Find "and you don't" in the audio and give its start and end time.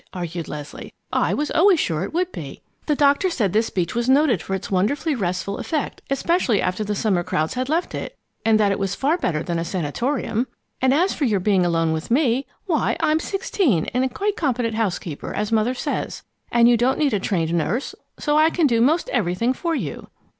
16.51-16.97